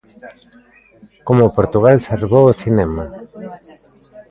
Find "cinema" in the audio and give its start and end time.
2.63-3.07